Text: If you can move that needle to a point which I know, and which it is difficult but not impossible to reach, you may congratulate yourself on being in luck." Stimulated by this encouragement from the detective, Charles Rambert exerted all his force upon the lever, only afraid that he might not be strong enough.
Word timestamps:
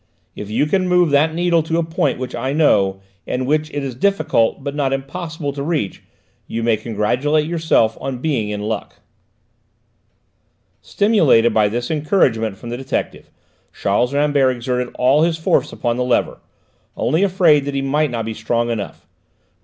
If 0.35 0.49
you 0.49 0.65
can 0.65 0.87
move 0.87 1.11
that 1.11 1.35
needle 1.35 1.61
to 1.61 1.77
a 1.77 1.83
point 1.83 2.17
which 2.17 2.33
I 2.33 2.53
know, 2.53 3.01
and 3.27 3.45
which 3.45 3.69
it 3.69 3.83
is 3.83 3.93
difficult 3.93 4.63
but 4.63 4.73
not 4.73 4.93
impossible 4.93 5.53
to 5.53 5.61
reach, 5.61 6.01
you 6.47 6.63
may 6.63 6.75
congratulate 6.75 7.45
yourself 7.45 7.99
on 8.01 8.17
being 8.17 8.49
in 8.49 8.63
luck." 8.63 8.95
Stimulated 10.81 11.53
by 11.53 11.67
this 11.69 11.91
encouragement 11.91 12.57
from 12.57 12.69
the 12.69 12.77
detective, 12.77 13.29
Charles 13.79 14.11
Rambert 14.11 14.55
exerted 14.55 14.89
all 14.95 15.21
his 15.21 15.37
force 15.37 15.71
upon 15.71 15.97
the 15.97 16.03
lever, 16.03 16.39
only 16.97 17.21
afraid 17.21 17.65
that 17.65 17.75
he 17.75 17.83
might 17.83 18.09
not 18.09 18.25
be 18.25 18.33
strong 18.33 18.71
enough. 18.71 19.05